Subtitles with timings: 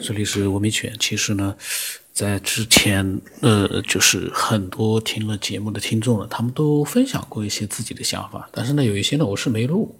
[0.00, 0.94] 这里是文明犬。
[0.98, 1.54] 其实呢，
[2.12, 8.48] 在之前，呃，就是很多听了节目的听众呢，他们都分享过一些自己的想法。
[8.52, 9.94] 但是呢，有一些呢，我是没录，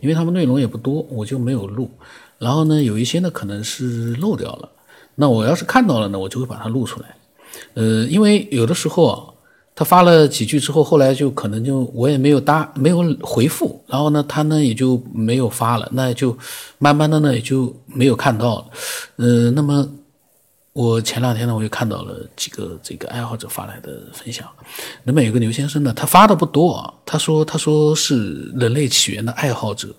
[0.00, 1.90] 因为他们内容也不多，我就没有录。
[2.38, 4.70] 然后呢，有一些呢，可能是漏掉了。
[5.14, 7.16] 那我要是看到了呢，我就会把它录出来。
[7.74, 9.34] 呃，因为有的时候啊。
[9.78, 16.36] 他发了几句之后，后来就可能就我也没有答，没有回复，然后呢，他呢也就没有发了，那就
[16.78, 18.66] 慢慢的呢也就没有看到了。
[19.18, 19.88] 呃，那么
[20.72, 24.48] 我前两天呢，我又看到了几个这个爱好者发来的分享。
[25.04, 29.94] 那么有个刘先生呢，他发的不多啊，他说他说是人类起源的爱好者，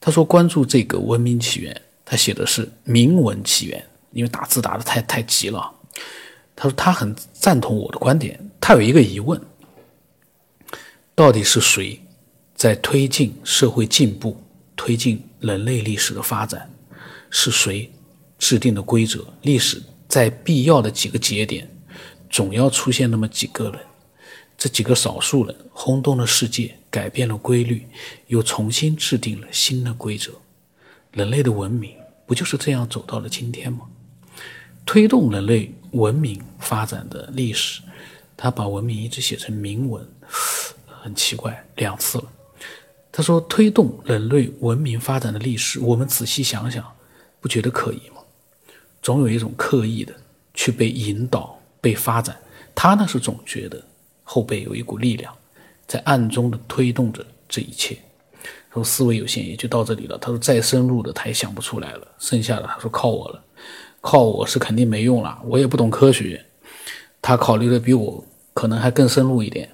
[0.00, 5.68] 他说关注这个文明起源，他写的是明文起源，因为打字打的太太急了。
[6.54, 8.38] 他说他很赞同我的观点。
[8.60, 9.40] 他有一个疑问：
[11.14, 12.00] 到底是谁
[12.54, 14.40] 在推进社会进步、
[14.76, 16.70] 推进人类历史的发展？
[17.30, 17.90] 是谁
[18.38, 19.26] 制定的规则？
[19.42, 21.68] 历史在必要的几个节点，
[22.28, 23.80] 总要出现那么几个人，
[24.56, 27.86] 这几个少数人轰动了世界，改变了规律，
[28.26, 30.30] 又重新制定了新的规则。
[31.12, 31.94] 人类的文明
[32.26, 33.86] 不就是这样走到了今天吗？
[34.84, 37.80] 推动人类文明发展的历史。
[38.36, 40.06] 他把文明一直写成铭文，
[40.86, 42.24] 很奇怪，两次了。
[43.12, 46.84] 他说：“推动人类文明发展的历史，我们仔细想想，
[47.40, 48.22] 不觉得可疑吗？
[49.02, 50.14] 总有一种刻意的
[50.54, 52.36] 去被引导、被发展。
[52.74, 53.84] 他呢是总觉得
[54.24, 55.36] 后背有一股力量
[55.86, 57.98] 在暗中的推动着这一切。
[58.70, 60.16] 他说思维有限，也就到这里了。
[60.16, 62.08] 他说再深入的他也想不出来了。
[62.18, 63.44] 剩下的他说靠我了，
[64.02, 65.40] 靠我是肯定没用了。
[65.46, 66.44] 我也不懂科学。
[67.22, 68.22] 他考虑的比我。”
[68.54, 69.70] 可能还更深入一点。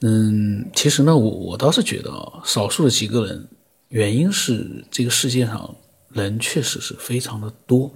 [0.00, 3.46] 嗯，其实呢，我我倒是觉得啊，少数的几个人，
[3.90, 5.76] 原因是这个世界上
[6.08, 7.88] 人确实是非常的多，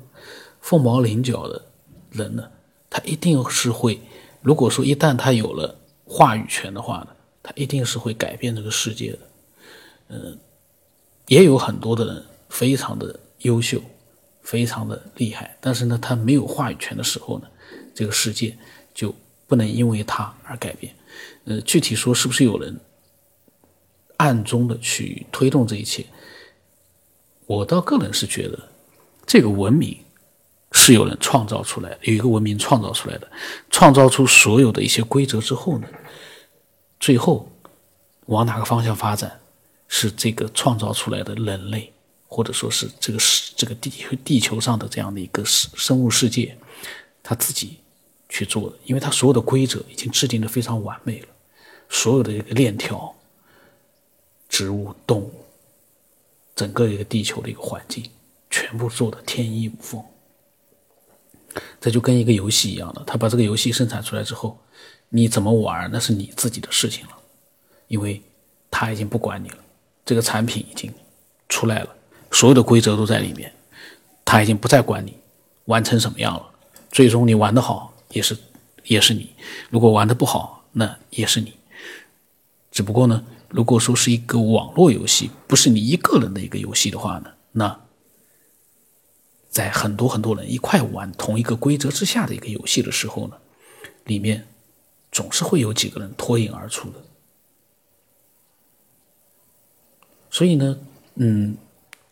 [0.61, 1.61] 凤毛麟角的
[2.13, 2.49] 人呢，
[2.89, 4.01] 他一定是会，
[4.41, 7.09] 如果说一旦他有了话语权的话呢，
[7.43, 9.19] 他一定是会改变这个世界的。
[10.11, 10.39] 嗯，
[11.27, 13.83] 也有很多的人非常的优秀，
[14.43, 17.49] 非常的厉害，但是呢，他没有话语权的时候呢，
[17.95, 18.57] 这个世界。
[18.95, 19.15] 就
[19.47, 20.93] 不能因为他而改变，
[21.45, 22.81] 呃，具体说是不是有人
[24.17, 26.05] 暗中的去推动这一切？
[27.47, 28.59] 我倒个人是觉得，
[29.25, 29.97] 这个文明
[30.73, 33.31] 是有人创造出来，有一个文明创造出来的，
[33.71, 35.87] 创造出所有的一些规则之后呢，
[36.99, 37.49] 最后
[38.27, 39.39] 往哪个方向发展，
[39.87, 41.93] 是这个创造出来的人类，
[42.29, 43.91] 或者说是这个世这个地
[44.25, 46.57] 地球上的这样的一个生生物世界，
[47.25, 47.79] 他自己。
[48.31, 51.29] 去做的，因为它所有的规则已经制定的非常完美了，
[51.89, 53.17] 所有的一个链条，
[54.51, 55.33] 植物、动物，
[56.55, 58.05] 整个一个地球的一个环境，
[58.51, 60.05] 全部做的天衣无缝。
[61.81, 64.61] 这就跟一个游戏一样的，他把这个游戏生产出来之后，
[65.09, 67.17] 你怎么玩那是你自己的事情了，
[67.87, 68.21] 因为
[68.71, 69.59] 他已经不管你了，
[70.05, 70.93] 这个产品已经
[71.49, 71.97] 出来了，
[72.31, 73.53] 所有的规则都在里面，
[74.25, 75.17] 他已经不再管你
[75.65, 76.51] 玩成什么样了，
[76.91, 77.95] 最终你玩的好。
[78.11, 78.35] 也是，
[78.85, 79.35] 也是你。
[79.69, 81.53] 如果玩的不好，那也是你。
[82.71, 87.81] 只不过呢，如果说是一个网络游戏，不是你一个人的一个游戏的话呢，那
[89.51, 93.37] 在很多很多人一块玩同一个规则之下的一个游戏的时候呢，
[94.05, 94.47] 里面
[95.13, 97.03] 总是会有几个人脱颖而出的。
[100.31, 100.79] 所以呢，
[101.17, 101.57] 嗯，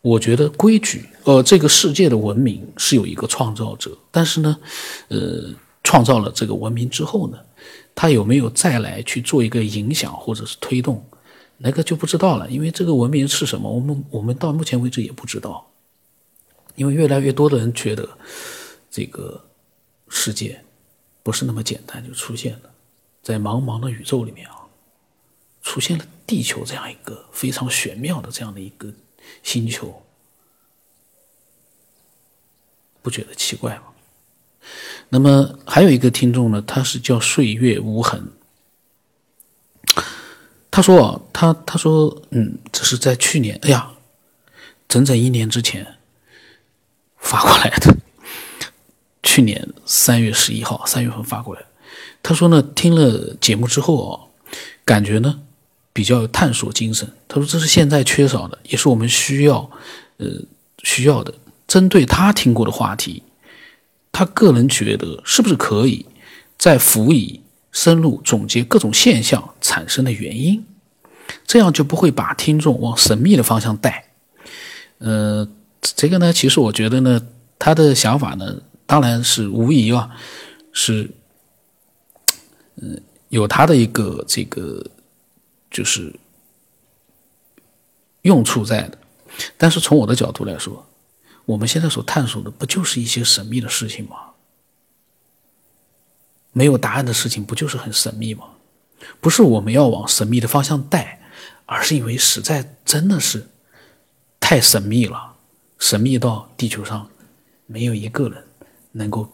[0.06, 4.56] 我觉得规矩，呃，这个世界的文明是有一个创造者，但是呢，
[5.08, 5.54] 呃。
[5.88, 7.38] 创造了这个文明之后呢，
[7.94, 11.00] 他有没有再来去做一个影响或者是推动，
[11.58, 12.50] 那个就不知道了。
[12.50, 15.64] 因为这个文明是什么，我们我们到目前为止也不知道。
[16.74, 18.08] 因为越来越多的人觉得，
[18.90, 19.40] 这个
[20.08, 20.60] 世界
[21.22, 22.70] 不是那么简单就出现了，
[23.22, 24.66] 在茫茫的宇宙里面啊，
[25.62, 28.92] 出现了地球这样一个非常玄妙的这样的一个
[29.42, 30.02] 星球，
[33.02, 33.82] 不觉得奇怪吗？
[35.08, 38.32] 那么还有一个听众呢，他是叫岁月无痕。
[40.70, 43.92] 他说啊，他他说，嗯，这是在去年，哎呀，
[44.88, 45.98] 整整一年之前
[47.16, 47.96] 发过来的。
[49.22, 51.64] 去年三月十一号，三月份发过来。
[52.22, 54.26] 他说呢，听了节目之后啊，
[54.84, 55.42] 感觉呢
[55.96, 57.10] 比较有探索精神。
[57.26, 59.70] 他说这是现在缺少的，也是我们需要，
[60.18, 60.26] 呃，
[60.82, 61.32] 需要的。
[61.66, 63.22] 针对他听过的话题。
[64.12, 66.04] 他个人觉得，是不是可以
[66.56, 67.40] 再辅以
[67.70, 70.64] 深入总结各种现象产生的原因，
[71.46, 74.06] 这样就不会把听众往神秘的方向带。
[74.98, 75.46] 呃，
[75.82, 77.20] 这个呢，其实我觉得呢，
[77.58, 78.56] 他的想法呢，
[78.86, 80.08] 当然是无疑啊，
[80.72, 81.10] 是，
[82.76, 82.98] 嗯，
[83.28, 84.82] 有他的一个这个
[85.76, 86.10] 就是
[88.22, 88.96] 用处在的。
[89.58, 90.86] 但是从我的角度来说，
[91.44, 94.16] 我们现在所探索的不就是一些神秘的事情吗？
[96.52, 98.46] 没有答案的事情不就是很神秘吗？
[99.20, 101.20] 不是我们要往神秘的方向带，
[101.66, 103.46] 而是因为实在真的是
[104.40, 105.36] 太神秘了，
[105.78, 107.10] 神秘到地球上
[107.66, 108.42] 没有一个人
[108.92, 109.30] 能够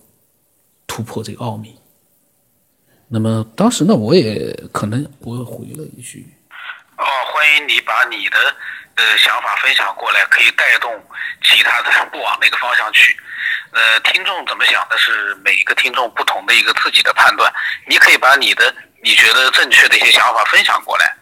[0.88, 1.76] 突破这个奥秘。
[3.12, 6.26] 那么当时呢，我也可能我回了一句
[6.97, 8.38] ：“哦，欢迎你把你的
[8.94, 10.91] 呃想法分享过来，可以带动
[11.44, 13.14] 其他的不往那个方向去。
[13.73, 17.53] 呃，听众怎么想的是每一个听众不同的一个自己的判断，
[17.87, 18.75] 你可以把你的。”
[19.05, 21.12] 你觉得正确的一些想法分享过来，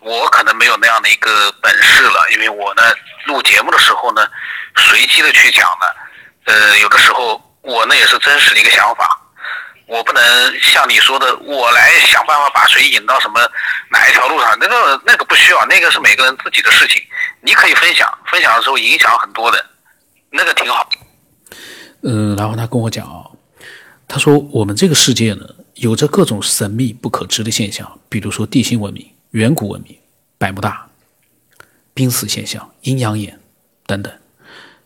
[0.00, 2.82] 我可能没有那样的一个本事了，因为我呢
[3.26, 4.26] 录节目的时候呢，
[4.74, 9.21] 随机的去讲的，呃，有的时候我呢也是真实的一个想法，
[9.92, 10.22] 我不能
[10.58, 13.38] 像你说的，我来想办法把谁引到什么
[13.90, 17.02] 哪一条路上，那个那个不需要，那个是每个人自己的事情，
[17.42, 19.66] 你可以分享，分享的时候影响很多的，
[20.30, 20.88] 那个挺好。
[22.02, 23.28] 嗯，然后他跟我讲啊，
[24.08, 25.46] 他说我们这个世界呢。
[25.76, 29.98] 有着各种神秘不可知的现象，比如说地心文明、远古文明、
[30.38, 30.86] 百慕大、
[31.94, 33.40] 濒死现象、阴阳眼
[33.86, 34.12] 等等，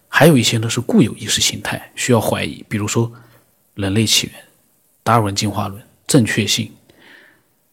[0.09, 3.13] 还有一些呢是固有意识形态需要怀疑，比如说
[3.75, 4.45] 人类起源、
[5.07, 6.69] 达尔文进化论正确性。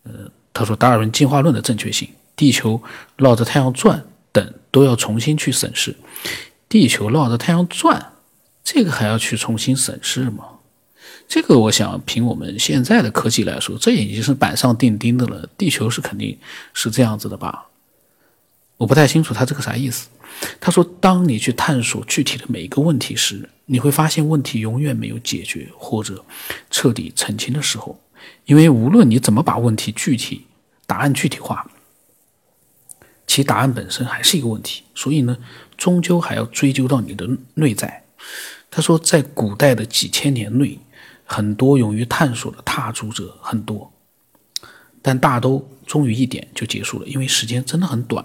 [0.03, 0.12] 呃，
[0.53, 2.80] 他说达尔文进化论的正确性、地球
[3.18, 5.95] 绕着太阳转等都要重新去审视。
[6.69, 8.13] 地球绕着太阳转，
[8.63, 10.45] 这个还要去重新审视吗？
[11.27, 15.50] 这个我想，凭我们现在的科技来说，这已经是板上钉钉的了。
[15.57, 16.38] 地球是肯定
[16.71, 17.65] 是这样子的吧？
[18.77, 20.07] 我不太清楚他这个啥意思。
[20.59, 26.24] 他说，当你去探索具体的每一个问题时，你会发现问题永远没有解决或者
[26.69, 28.00] 彻底澄清的时候，
[28.45, 30.48] 因为无论你怎么把问题具体
[30.86, 31.69] 答案具体化，
[33.25, 34.83] 其答案本身还是一个问题。
[34.94, 35.38] 所以呢，
[35.77, 38.04] 终究还要追究到你的内在。
[38.69, 40.80] 他说，在古代的几千年内。
[41.25, 43.92] 很多勇于探索的踏足者很多，
[45.01, 48.24] 但大都终于一点就结束了，因为时间真的很短。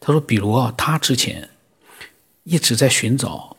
[0.00, 1.50] 他说：“比如啊，他之前
[2.44, 3.53] 一直在寻找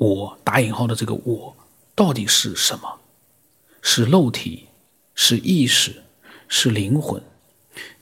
[0.00, 1.54] 我打引号的这个我
[1.94, 3.00] 到底是什么？
[3.82, 4.68] 是肉体？
[5.14, 6.02] 是意识？
[6.48, 7.22] 是灵魂？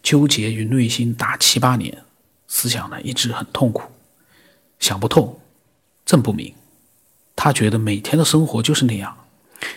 [0.01, 2.05] 纠结于内心达七八年，
[2.47, 3.83] 思想呢一直很痛苦，
[4.79, 5.41] 想不透，
[6.07, 6.55] 正不明。
[7.35, 9.17] 他觉得每天的生活就是那样。”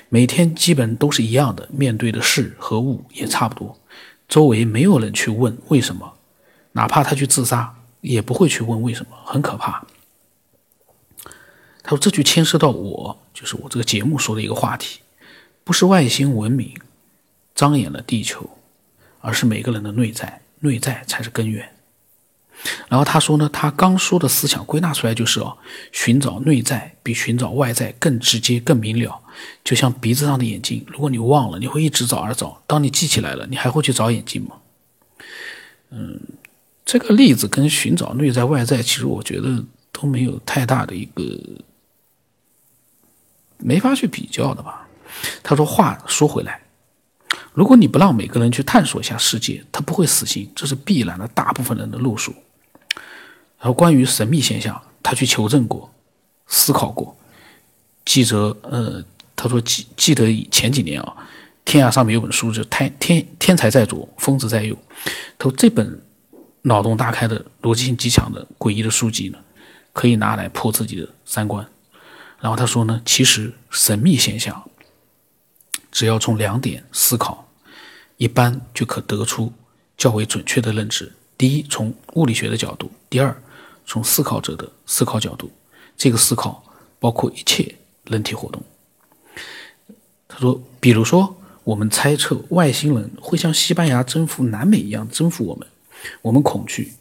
[0.09, 3.79] 每天基本都是一样的，面对的事和物也差不多，
[4.27, 6.13] 周围没有人去问为什么，
[6.73, 9.83] 哪怕他去自杀，也不会去问为什么，很可怕。
[11.83, 15.00] 他说：“这就牵涉到我，就是我这个节目说的一个话题，
[15.63, 16.74] 不是外星文明
[17.56, 18.50] 张眼了地球，
[19.19, 21.69] 而是每个人的内在，内在才是根源。”
[22.88, 25.57] 然后他说呢，他刚说的思想归纳出来就是哦，
[25.92, 29.19] 寻找内在比寻找外在更直接、更明了。
[29.63, 34.57] 就像鼻子上的眼睛，如果你忘了，你会一直找而找；当你记起来了，你还会去找眼睛吗？
[35.89, 36.19] 嗯，
[36.86, 41.24] 这个例子跟寻找内在外在，其实我觉得都没有太大的一个
[43.61, 44.87] 没法去比较的吧。
[45.44, 46.61] 他说话说回来，
[47.53, 52.33] 如果你不让每个人去探索一下世界，他不会死心，这是必然的，大部分人的路数。
[53.59, 55.94] 然后关于神秘现象，他去求证过，
[56.47, 57.15] 思考过。
[58.03, 59.03] 记者，呃，
[59.35, 61.15] 他说记记得前几年啊，
[61.63, 64.75] 天涯上面有本书，就天天天才在左，疯子在右。
[65.37, 66.01] 他说这本
[66.63, 69.37] 脑洞大开的、逻辑性极强的诡异的书籍呢，
[69.94, 71.63] 可以拿来破自己的三观。
[72.42, 74.69] 然后他说呢，其实神秘现象，
[75.92, 77.48] 只要从两点思考，
[78.18, 79.54] 一般就可得出
[79.95, 81.12] 较为准确的认知。
[81.38, 83.42] 第一，从物理学的角度；第二。
[83.83, 85.52] 从思考者的思考角度，
[85.98, 86.64] 这个思考
[87.00, 88.64] 包括一切人体活动。
[90.30, 95.68] 他说，比如说，我们猜测外星人会像西班牙征服南美一样征服我们，
[96.21, 96.94] 我们恐惧。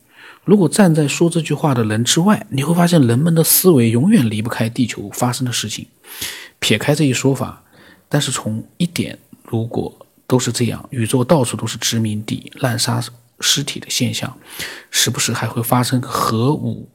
[0.45, 5.87] 如果站在说这句话的人之外，你会发现人们的思维永远离不开地球发生的事情。
[6.59, 7.63] 撇开这一说法，
[8.09, 13.03] 但是从一点，如果都是这样，宇宙到处都是殖民地，滥杀。
[13.43, 14.37] 尸体的现象，
[14.91, 16.87] 时不时还会发生核武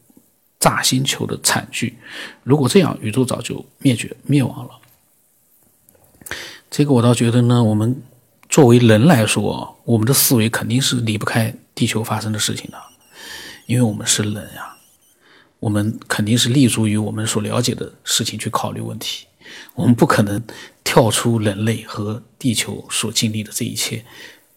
[0.59, 1.97] 炸星球的惨剧。
[2.43, 4.69] 如果这样，宇宙早就灭绝灭亡了。
[6.69, 7.99] 这个我倒觉得呢，我们
[8.47, 12.77] 作为人来说，我们的思维肯定是离不开地球发生的事情的，
[13.65, 14.71] 因为我们是人呀。
[15.59, 19.25] 我们肯定是立足于我们所了解的事情去考虑问题，
[19.73, 20.43] 我们不可能
[20.83, 24.05] 跳出人类和地球所经历的这一切，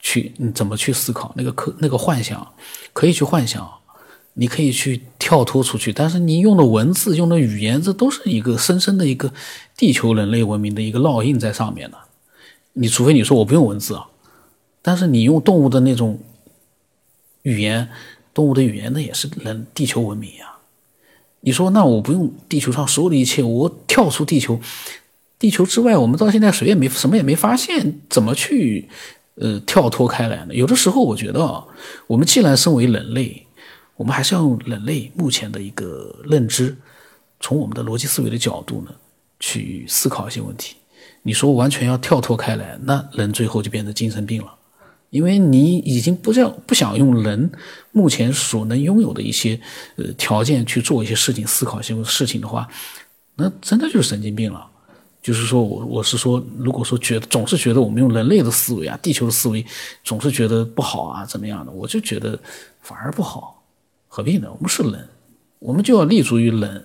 [0.01, 2.53] 去怎么去思考那个可那个幻想，
[2.93, 3.73] 可以去幻想，
[4.35, 9.33] 你可以去跳脱出去，但是你用的文字、用的语言，这都是一个深深的一个
[9.77, 11.97] 地球人类文明的一个烙印在上面的。
[12.75, 14.09] 你除非你说我不用文字啊，
[14.83, 16.21] 但是你用动物的那种
[17.43, 17.89] 语言，
[18.39, 20.53] 动物的语言那也是人地球文明呀。
[21.41, 24.61] 你说那我不用地球上所有的一切，我跳出地球，
[25.41, 28.89] 地球之外，我们到现在谁也没什么也没发现，怎么去
[29.35, 30.55] 呃跳脱开来呢？
[30.55, 31.65] 有的时候我觉得啊，
[32.07, 33.45] 我们既然身为人类，
[33.97, 36.77] 我们还是要用人类目前的一个认知，
[37.41, 38.95] 从我们的逻辑思维的角度呢，
[39.41, 40.77] 去思考一些问题。
[41.23, 44.55] 你说完全要跳脱开来，那人最后就变成精神病了，
[45.11, 47.51] 因为你已经不叫不想用人
[47.93, 49.59] 目前所能拥有的一些
[49.97, 52.69] 呃条件去做一些事情、思考一些事情的话，
[53.37, 54.67] 那真的就是神经病了。
[55.21, 59.65] 就是说我我是说，如果说觉得总是觉得我们用人类的思维啊、地球的思维
[60.05, 62.39] 总是觉得不好啊，怎么样的，我就觉得
[62.81, 63.63] 反而不好，
[64.07, 64.49] 何必呢？
[64.51, 65.09] 我们是人，
[65.59, 66.85] 我们就要立足于人，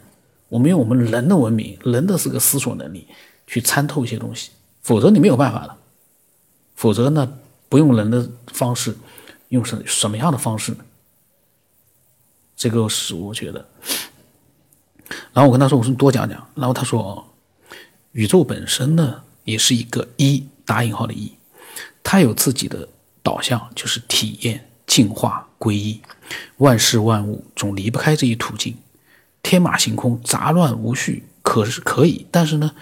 [0.49, 3.07] 我们用我们人的文明、人的这个思索能力。
[3.45, 4.51] 去参透一些东西，
[4.81, 5.75] 否则你没有办法的。
[6.75, 7.39] 否则呢，
[7.73, 8.95] 不用人的方式，
[9.49, 10.85] 用什什么样的方式呢？
[12.55, 13.67] 这个是我觉得。
[15.33, 17.27] 然后我跟他说：“我说你多讲讲。”然后他说
[18.13, 21.33] ：“宇宙本身呢，也是一个一打引号的‘一’，
[22.03, 22.87] 它有自己的
[23.23, 25.99] 导向，就是体验、进化、归一。
[26.57, 28.77] 万事万物总离不开这一途径。
[29.41, 32.75] 天马行空、杂乱无序，可是可以，但是呢？”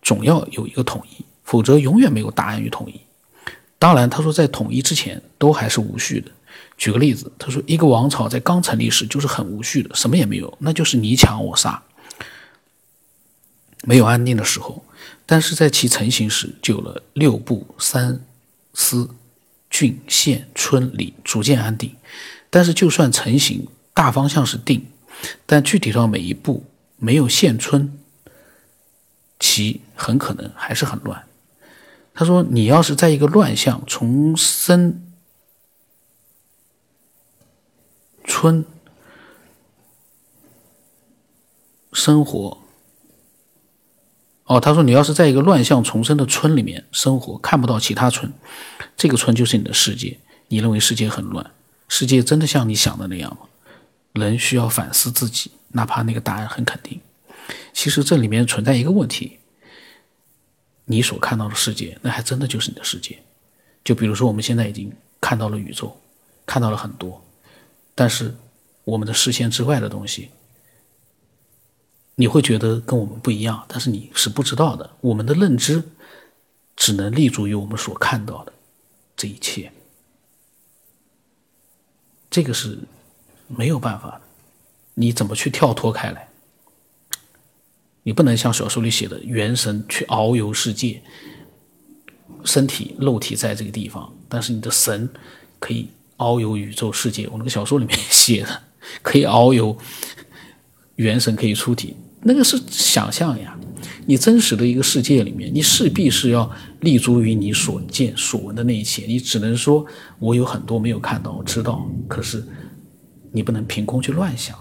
[0.00, 2.98] 总要有一个统一，否则永远没有答案与统一。
[3.78, 6.30] 当然，他说在统一之前都还是无序的。
[6.76, 11.82] 举个例子，他说一个王朝在刚成立时就是很无序的，什么也没有，那就是你抢我杀，
[13.84, 14.84] 没有安定的时候。
[15.26, 18.20] 但是在其成型时，就有了六部、三
[18.74, 19.08] 司、
[19.68, 21.94] 郡、县、村、里，逐渐安定。
[22.50, 24.86] 但是就算成型，大方向是定，
[25.44, 26.64] 但具体到每一步，
[26.96, 27.92] 没有县村。
[29.38, 31.27] 其很可能还是很乱。
[32.18, 35.00] 他说：“你要是在一个乱象重生
[38.24, 38.64] 村
[41.92, 42.58] 生活，
[44.46, 48.32] 哦，他说你要是在一个乱象丛生的村里面生活，看不到其他村，
[48.96, 50.18] 这个村就是你的世界。
[50.48, 51.48] 你认为世界很乱，
[51.86, 53.46] 世界真的像你想的那样吗？
[54.14, 57.00] 人需要反思自己，哪怕那个答案很肯定。”
[57.72, 59.38] 其实这里面存在一个问题，
[60.90, 63.22] 你所看到的世界，那还真的就是你的世界。
[63.84, 64.90] 就比如说，我们现在已经
[65.20, 65.94] 看到了宇宙，
[66.46, 67.22] 看到了很多，
[67.94, 68.34] 但是
[68.84, 70.30] 我们的视线之外的东西，
[72.14, 74.90] 你会觉得跟我们不一样，但是你是不知道的。
[75.02, 75.82] 我们的认知
[76.74, 78.52] 只能立足于我们所看到的
[79.14, 79.70] 这一切，
[82.30, 82.78] 这个是
[83.46, 84.22] 没有办法的。
[84.94, 86.27] 你怎么去跳脱开来？
[88.08, 91.02] 你不能像小说里写的，元神去遨游世界，
[92.42, 95.06] 身体肉体在这个地方，但是你的神
[95.58, 95.86] 可以
[96.16, 97.28] 遨游宇宙世界。
[97.30, 98.62] 我那个小说里面写的，
[99.02, 99.76] 可以遨游，
[100.96, 103.54] 元神可以出体，那个是想象呀。
[104.06, 106.50] 你真实的一个世界里面，你势必是要
[106.80, 109.04] 立足于你所见所闻的那一切。
[109.04, 109.84] 你只能说，
[110.18, 112.42] 我有很多没有看到，我知道，可是
[113.32, 114.56] 你不能凭空去乱想。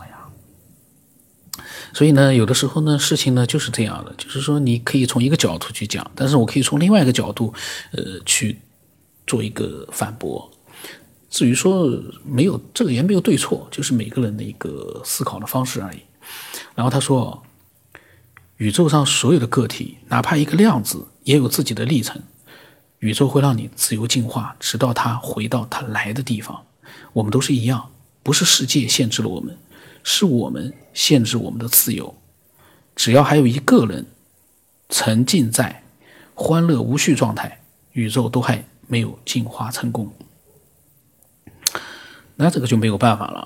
[1.94, 7.54] 所以呢，有的时候呢，事情呢就是这样的，就是说你可以从一个角度去讲，但是我可以从另外一个角度，
[7.92, 8.60] 呃，去
[9.26, 10.52] 做一个反驳。
[11.30, 11.88] 至于说
[12.24, 16.00] 没有这个也没有对错，就是每个人的一个思考的方式而已。
[16.74, 17.44] 然后他说，
[18.58, 22.22] 宇宙上所有的个体，哪怕一个量子，也有自己的历程。
[23.00, 26.64] 宇宙会让你自由进化，直到它回到它来的地方。
[27.14, 27.92] 我们都是一样，
[28.24, 29.56] 不是世界限制了我们。
[30.10, 32.16] 是我们限制我们的自由。
[32.96, 34.06] 只要还有一个人
[34.88, 35.84] 沉浸在
[36.34, 37.60] 欢乐无序状态，
[37.92, 40.10] 宇宙都还没有进化成功。
[42.38, 43.46] 那这个就没有办法了。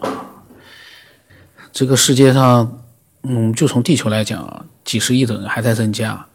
[1.74, 2.84] 这个世界上，
[3.24, 6.28] 嗯，就从地球来讲啊，几十亿的人还在增加。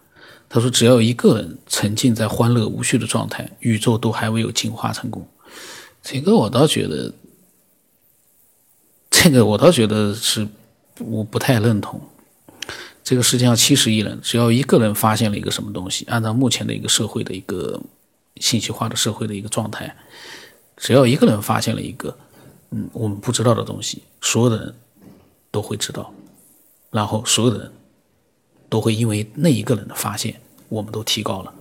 [0.49, 5.25] 他说，只要有一个人沉浸在欢乐无序的状态，宇宙都还没有进化成功。
[6.03, 7.15] 这个我倒觉得。
[9.27, 10.47] 这个我倒觉得是，
[11.01, 12.01] 我不太认同。
[13.03, 17.81] 这个世界上七十亿人，只要一个人发现了一个什么东西，按照目前的一个社会的一个
[18.37, 19.97] 信息化的社会的一个状态，
[20.77, 22.17] 只要一个人发现了一个
[22.71, 24.75] 嗯我们不知道的东西，所有的人
[25.51, 26.15] 都会知道，
[26.93, 27.73] 然后所有的人
[28.69, 31.53] 都会因为那一个人的发现，我们都提高了，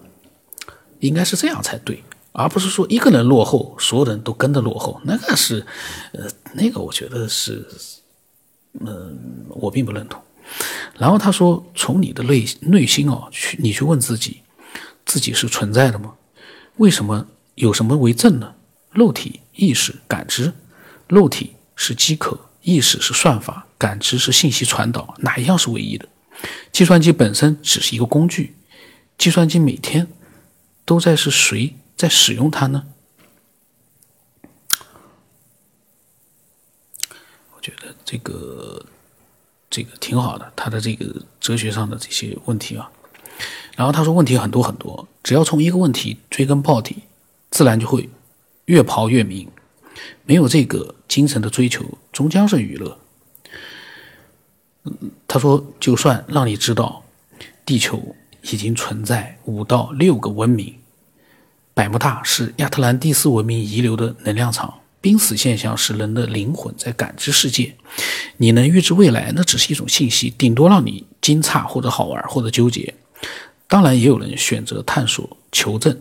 [1.00, 2.03] 应该是这样才对，
[2.38, 5.65] 而不是说一个人落后，所有人都跟着落后，那个是，
[6.12, 7.65] 呃，那个我觉得是，
[8.82, 10.22] 嗯，我并不认同。
[10.98, 14.42] 然后他说，从你的内内心哦，去你去问自己，
[15.06, 16.13] 自己是存在的吗？
[16.75, 17.25] 为什么
[17.56, 18.54] 有什么为证呢？
[18.92, 20.51] 肉体、意识、感知，
[21.08, 26.06] 肉体是饥渴，意识是算法，感知是信息传导，哪一样是唯一的？
[26.74, 28.56] 计算机本身只是一个工具，
[29.18, 30.06] 计算机每天
[30.84, 32.87] 都在是谁在使用它呢？
[37.55, 38.85] 我觉得这个
[39.69, 42.91] 这个挺好的，他的这个哲学上的这些问题啊。
[43.75, 47.03] 然后他说问题很多很多，只要从一个问题追根刨底，
[47.49, 48.09] 自然就会。
[48.65, 49.47] 越刨越明，
[50.23, 52.97] 没有这个精神的追求，终将是娱乐。
[55.27, 57.05] 他说，就算让你知道，
[57.63, 60.79] 地球已经存在五到六个文明，
[61.75, 67.75] 百慕大是亚特兰蒂斯文明遗留的能量场，濒死现象是人的灵魂在感知世界。
[68.38, 72.94] 你能预知未来，那只是一种信息，顶多让你惊诧或者好玩或者纠结。
[73.67, 76.00] 当然，也有人选择探索求证。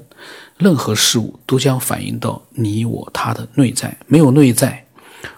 [0.59, 4.87] 任何事物都将反映到你我他的内在，没有内在，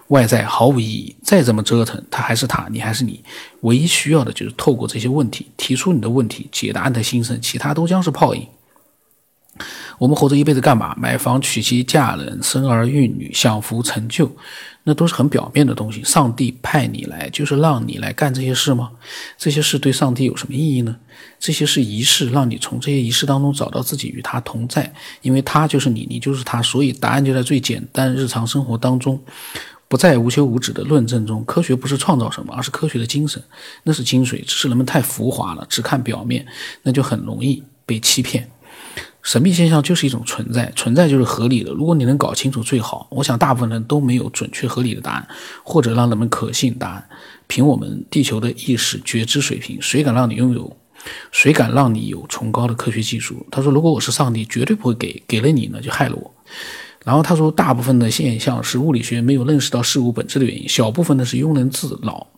[0.08, 1.16] 外在毫无意义。
[1.22, 3.24] 再怎么折腾，他还是他，你还是你。
[3.62, 8.46] 唯一需要的就是透过这些问题提出你的问题，解答你的心声，其他都将是泡影。
[9.98, 10.94] 我们活着一辈子干嘛？
[10.98, 14.30] 买房、娶妻、嫁人、生儿育女、享福成就，
[14.84, 16.04] 那都是很表面的东西。
[16.04, 18.90] 上帝派你来，就是让你来干这些事吗？
[19.38, 20.94] 这些事对上帝有什么意义呢？
[21.38, 29.18] 这些是仪式，让你从这些仪式当中找到自己与他同在，因为他就是你，你就是他，所以答案就在最简单日常生活当中，
[29.88, 31.42] 不在无休无止的论证中。
[31.46, 33.42] 科学不是创造什么，而是科学的精神，
[33.82, 34.44] 那是精髓。
[34.44, 36.44] 只是人们太浮华了，只看表面，
[36.82, 38.46] 那就很容易被欺骗。
[39.26, 41.72] 神秘现象就是一种存在，存在就是合理的。
[41.72, 43.08] 如果你能搞清楚最好。
[43.10, 45.28] 我想大部分人都没有准确合理的答案，
[45.64, 47.04] 或者让人们可信答案。
[47.48, 50.76] 凭我们地球的意识觉知水平，谁敢让你拥有？
[51.32, 53.44] 谁敢让你有崇高的科学技术？
[53.50, 55.20] 他说：“如果我是上帝，绝对不会给。
[55.26, 56.32] 给了你呢，就害了我。”
[57.04, 62.28] 然后他说：“大部分的现象是物理学没有认识到事物本质的原因，小部分呢是庸人自扰。”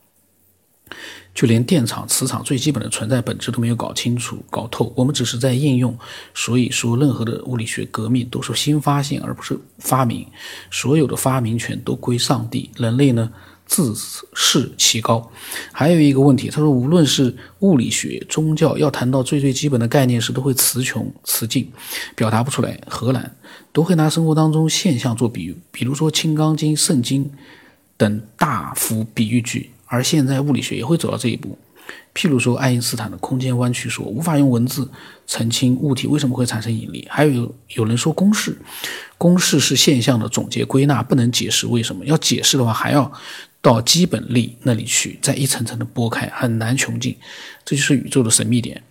[1.39, 5.97] 就连电场、磁场最基本的存在本质都没有搞清楚、搞透，我们只是在应用。
[6.33, 10.27] 所以说，任何的物理学革命都是新发现，而不是发明。
[10.69, 13.31] 所有的发明权都归上帝，人类呢
[13.65, 13.95] 自
[14.33, 15.31] 视其高。
[15.71, 21.71] 还有一个问题，他说，无论是物理学、宗教，要谈到最最基本的概念时，都会词穷词尽，
[22.17, 22.77] 表达不出来。
[22.85, 23.33] 荷兰
[23.71, 27.23] 都会拿生活当中现象做比喻，比如说《清刚经》《圣经》
[27.95, 29.71] 等大幅比喻句。
[29.91, 31.57] 而现在物理学也会走到这一步，
[32.13, 34.87] 譬如说爱因斯坦的空间弯曲说，无法用文字
[35.25, 37.07] 澄清物体为什么会产生引力。
[37.09, 38.55] 还有有人说公式，
[39.17, 42.05] 公式是现象的总结归纳，不能解释为什么。
[42.05, 43.11] 要解释的话，还要
[43.61, 47.17] 到基本力那里去，再一层层的剥开，很难穷尽。
[47.65, 48.83] 这就是宇宙的神秘点。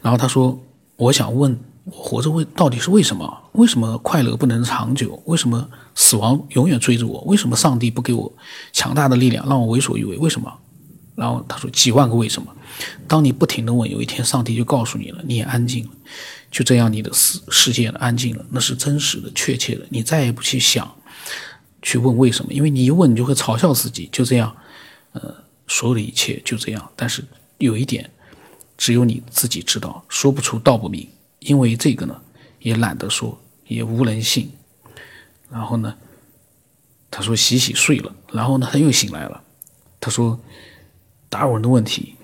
[0.00, 0.58] 然后他说，
[0.96, 1.58] 我想问。
[1.90, 3.42] 我活着为到底是为什么？
[3.52, 5.20] 为什么快乐不能长久？
[5.26, 7.20] 为什么死亡永远追着我？
[7.22, 8.32] 为什么上帝不给我
[8.72, 10.16] 强大的力量，让我为所欲为？
[10.18, 10.52] 为什么？
[11.14, 12.54] 然后他说几万个为什么。
[13.08, 15.90] 当你不停的问，有一天上帝就告诉你了，你也安静了。
[16.50, 19.84] 就这样，你的世世界安静了，那是真实的、确切的。
[19.88, 20.88] 你再也不去想，
[21.82, 24.08] 去问为什么，因为你一问，你就会嘲笑自己。
[24.12, 24.54] 就这样，
[25.12, 25.34] 呃，
[25.66, 26.90] 所有的一切就这样。
[26.94, 27.24] 但是
[27.58, 28.08] 有一点，
[28.76, 31.08] 只有你自己知道，说不出道不明。
[31.40, 32.20] 因为这个呢，
[32.60, 34.50] 也懒得说，也无人信。
[35.50, 35.94] 然后呢，
[37.10, 38.14] 他说洗洗睡了。
[38.32, 39.42] 然后呢，他又醒来了。
[40.00, 40.38] 他说，
[41.28, 42.14] 达尔文的问题：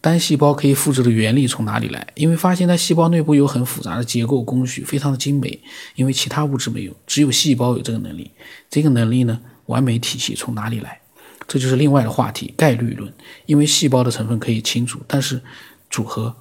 [0.00, 2.06] 单细胞可以复制的原理从哪里来？
[2.14, 5.60] 因为发现它细胞内部有很复杂的结构工序，非常的精美。
[5.96, 8.30] 因为其他物质没有，只有细胞有这个能力。
[8.70, 11.00] 这个能力呢，完美体系从哪里来？
[11.48, 13.12] 这就是另外的话题——概率论。
[13.46, 15.42] 因为细胞的成分可以清楚，但是
[15.90, 16.34] 组合、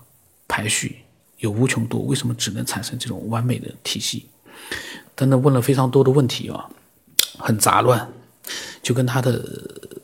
[0.47, 0.99] 排序。
[1.39, 4.25] 有无穷多，为什么只能产生这种完美的体系？
[5.15, 6.69] 等等，问了非常多的问题啊，
[7.37, 8.07] 很杂乱，
[8.81, 9.43] 就跟他的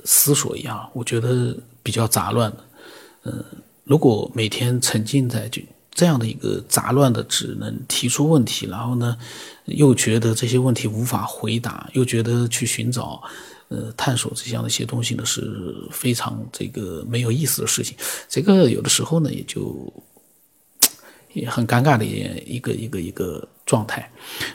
[0.03, 2.57] 思索一样，我觉得比较杂乱的。
[3.23, 3.43] 嗯，
[3.83, 9.17] 如果每天沉浸在就这样的一个杂乱的，只能提出问题，然后呢，
[9.65, 13.21] 又觉得这些问题无法回答，又觉得去寻找、
[13.67, 17.95] 呃探索这样的一些东西呢，是非常这个没有意思的事情。
[18.27, 19.93] 这个有的时候呢，也就。
[21.35, 24.09] 也很尴尬的一一个一个一个状态，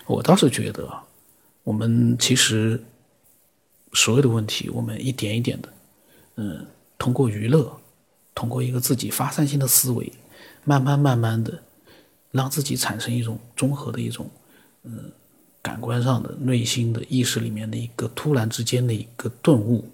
[0.06, 0.90] 我倒是觉得，
[1.62, 2.82] 我们其实
[3.92, 5.68] 所有的问题，我们一点一点的，
[6.36, 6.66] 嗯，
[6.96, 7.78] 通过娱乐，
[8.34, 10.10] 通过一个自己发散性的思维，
[10.64, 11.62] 慢慢慢慢的，
[12.30, 14.30] 让自己产生一种综合的一种，
[14.84, 15.12] 嗯，
[15.60, 19.84] 感官上的、内心的意识里面的一个突然之间的一个顿悟，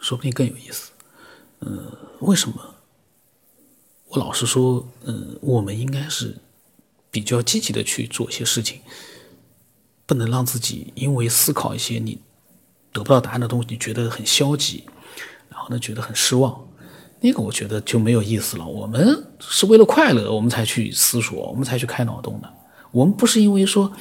[0.00, 0.90] 说不定更有意思。
[1.60, 2.73] 嗯，为什么？
[4.18, 6.36] 老实说，嗯，我们应该是
[7.10, 8.80] 比较积极的去做一些事情，
[10.06, 12.18] 不能让自己因为思考一些你
[12.92, 14.84] 得不到答案的东西，你觉得很消极，
[15.48, 16.60] 然后呢觉得很失望，
[17.20, 18.66] 那个我觉得就没有意思了。
[18.66, 22.52] 我们是为了快乐，我们才去思索，我们才去开脑洞的。
[22.90, 23.92] 我们不是因为说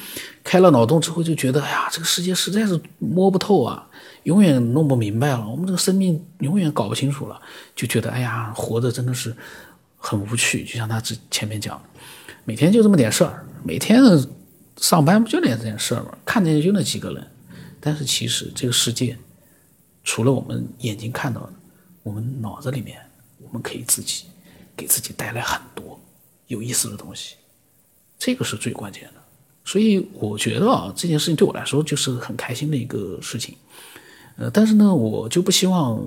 [0.43, 3.87] 开了脑洞之后就觉得，哎呀，这个世界实在是摸不透啊，
[4.23, 7.41] 永远弄不明白了，我们这个生命永远搞不清楚了，
[7.75, 9.35] 就觉得，哎呀，活着真的是。
[10.05, 11.81] 很无趣，就像他之前面讲，
[12.43, 14.01] 每天就这么点事儿，每天
[14.75, 16.17] 上班不就那点事儿吗？
[16.25, 17.25] 看见就那几个人，
[17.79, 19.17] 但是其实这个世界，
[20.03, 21.53] 除了我们眼睛看到的，
[22.03, 22.99] 我们脑子里面，
[23.41, 24.25] 我们可以自己
[24.75, 25.97] 给自己带来很多
[26.47, 27.35] 有意思的东西，
[28.19, 29.13] 这个是最关键的。
[29.63, 33.55] 所以我觉得啊，这件事情对我来说就是很开心的一个事情。
[34.35, 36.05] 呃，但是呢，我就不希望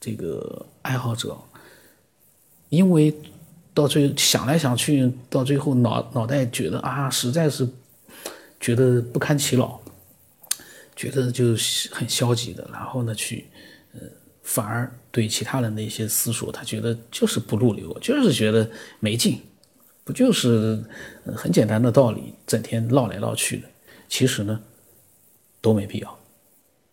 [0.00, 1.38] 这个爱好者。
[2.68, 3.14] 因为
[3.72, 7.68] 到最想来想去，到最后脑脑袋觉得啊，实在是
[8.60, 9.80] 觉得不堪其扰，
[10.96, 13.46] 觉得就是很消极的，然后呢，去
[13.92, 14.00] 呃，
[14.42, 19.40] 反而对其他人的一些思索，他觉得就是不入流，就是觉得没劲，
[20.02, 20.82] 不就是
[21.36, 23.68] 很简单的道理，整天唠来唠去的，
[24.08, 24.60] 其实呢
[25.60, 26.18] 都没必要。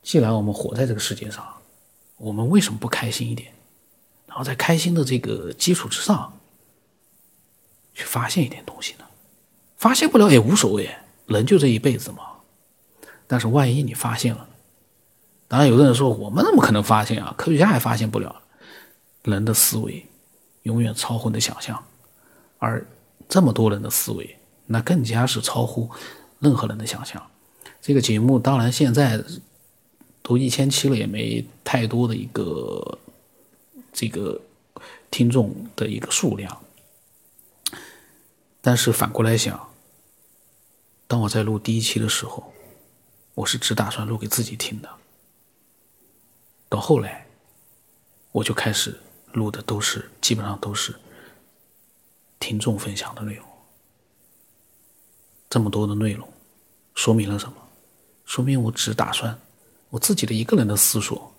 [0.04, 1.44] 既然我们活在这个世界上，
[2.18, 3.52] 我们为什么不开心一点？
[4.36, 6.38] 然后在开心的这个基础之上，
[7.94, 9.06] 去发现一点东西呢？
[9.78, 10.94] 发现不了也无所谓，
[11.28, 12.18] 人就这一辈子嘛。
[13.28, 14.46] 但是万一你发现了，
[15.48, 17.34] 当然有的人说我们怎么可能发现啊？
[17.38, 18.42] 科学家还发现不了。
[19.24, 20.06] 人的思维
[20.64, 21.82] 永远超乎你的想象，
[22.58, 22.86] 而
[23.30, 25.90] 这么多人的思维，那更加是超乎
[26.40, 27.26] 任何人的想象。
[27.82, 29.24] 这个节目当然现在
[30.22, 33.00] 都一千七了，也没太多的一个。
[33.96, 34.42] 这个
[35.10, 36.62] 听众的一个数量，
[38.60, 39.74] 但是反过来想，
[41.08, 42.52] 当我在录第一期的时候，
[43.36, 44.90] 我是只打算录给自己听的。
[46.68, 47.26] 到后来，
[48.34, 49.00] 我就开始
[49.32, 50.94] 录的都是基本上都是
[52.38, 53.48] 听众分享的内容。
[55.50, 56.28] 这么多的内容，
[56.96, 57.56] 说明了什么？
[58.26, 59.40] 说明我只打算
[59.90, 61.34] 我自己的一个人的思索，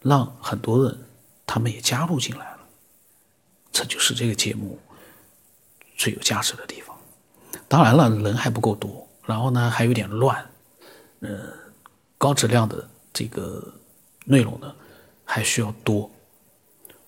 [0.00, 1.07] 让很多人。
[1.48, 2.58] 他们也加入进来了，
[3.72, 4.78] 这就是这个节目
[5.96, 6.94] 最有价值的地方。
[7.66, 10.46] 当然了，人还不够多，然后呢还有点乱，
[11.20, 11.54] 呃，
[12.18, 13.74] 高质量的这个
[14.26, 14.76] 内容呢
[15.24, 16.10] 还需要多。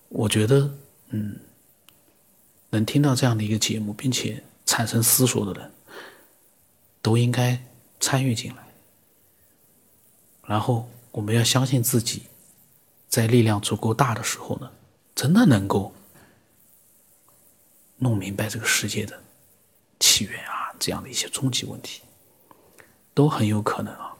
[0.09, 0.75] 我觉得，
[1.11, 1.39] 嗯，
[2.71, 5.71] 能听到这样的一个节目，并且产生思索的人，
[7.03, 7.63] 都应该
[8.01, 8.65] 参与进来。
[10.47, 12.23] 然后，我们要相信自己。
[13.11, 14.71] 在力量足够大的时候呢，
[15.15, 15.93] 真的能够
[17.99, 19.21] 弄明白这个世界的
[19.99, 22.01] 起源啊，这样的一些终极问题，
[23.13, 24.15] 都很有可能啊。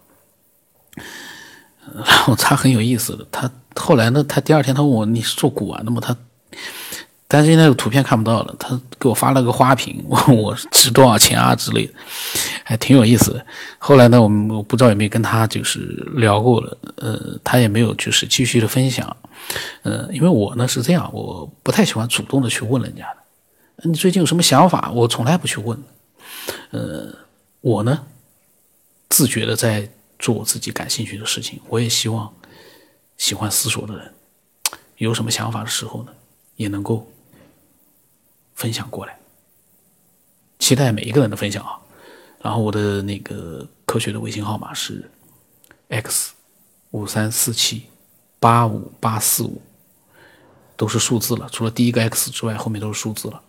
[2.05, 6.01] 然后他很有意思的，他后来呢，他第二天他问我你是做古玩的吗？
[6.01, 6.17] 他。
[7.33, 11.93] 但是现在图片看不到了，他给我发了个花瓶，问 我值多少钱啊之类的，
[12.65, 13.47] 还挺有意思的。
[13.79, 15.79] 后来呢，我们我不知道有没有跟他就是
[16.17, 19.17] 聊过了，呃，他也没有就是继续的分享，
[19.83, 24.91] 呃，因为我呢是这样，我不太喜欢主动的去问人家的，你最近有什么想法？
[24.93, 25.81] 我从来不去问，
[26.73, 27.15] 呃，
[27.61, 28.07] 我呢
[29.09, 29.89] 自觉的在
[30.19, 32.35] 做我自己感兴趣的事情，我也希望
[33.17, 34.13] 喜欢思索的人
[34.97, 36.11] 有什么想法的时候呢，
[36.57, 37.07] 也能够。
[38.61, 39.19] 分享过来，
[40.59, 41.81] 期待每一个人的分享啊！
[42.43, 45.11] 然后我的那个科学的微信号码是
[45.89, 46.35] x
[46.91, 47.85] 五三四七
[48.39, 49.63] 八五八四五，
[50.77, 53.43] 都是数字了，除了第一个 x 之外，后面都是数字了，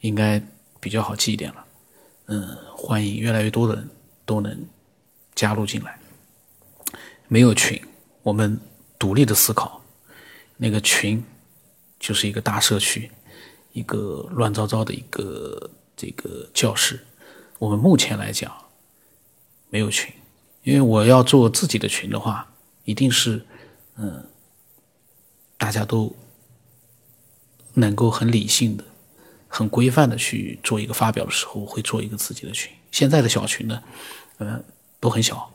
[0.00, 0.42] 应该
[0.80, 1.64] 比较好记一点了。
[2.26, 3.88] 嗯，欢迎越来越多的人
[4.26, 4.66] 都能
[5.36, 5.96] 加入进来。
[7.28, 7.80] 没有群，
[8.24, 8.58] 我们
[8.98, 9.80] 独立的思考，
[10.56, 11.24] 那个群
[12.00, 13.08] 就是一个大社区。
[13.78, 17.06] 一个乱糟糟的一个这个教室，
[17.60, 18.52] 我们目前来讲
[19.70, 20.12] 没有群，
[20.64, 23.46] 因为我要做自己的群的话，一定是
[23.94, 24.26] 嗯，
[25.56, 26.12] 大家都
[27.74, 28.82] 能够很理性的、
[29.46, 32.72] 很规范的去做一个发表的时候，会做一个自己的群。
[32.90, 33.80] 现在的小群呢，
[34.38, 34.60] 呃，
[34.98, 35.48] 都很小，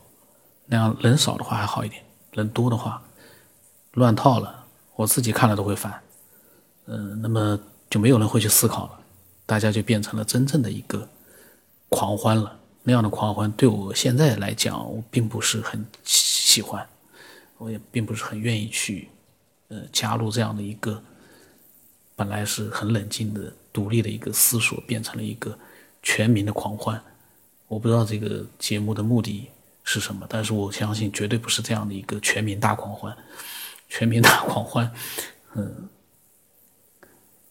[0.64, 3.02] 那样人少的话还好一点，人多的话
[3.92, 4.64] 乱套了，
[4.96, 6.00] 我自己看了都会烦。
[6.86, 7.58] 嗯，那么
[7.94, 8.98] 就没有人会去思考了，
[9.46, 11.08] 大家就变成了真正的一个
[11.88, 12.58] 狂欢了。
[12.82, 16.84] 那样的狂欢对我现在来讲，我并不是很喜欢，
[17.56, 19.06] 我也并不是很愿意去
[19.68, 21.00] 呃加入这样的一个
[22.16, 25.56] 本来是很冷静的、独立的一个思索，变成了一个
[26.02, 27.00] 全民的狂欢。
[27.68, 29.48] 我不知道这个节目的目的
[29.84, 33.16] 是什么，但是我相信绝对不是这样的一个全民大狂欢。
[33.88, 34.90] 全民大狂欢，
[35.54, 35.88] 嗯。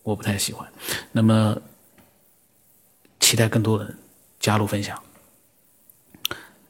[0.04, 0.72] 我不太喜欢，
[1.12, 1.58] 那么
[3.20, 3.98] 期待更多人
[4.40, 5.02] 加入分享。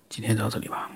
[0.08, 0.89] 今天到这里吧。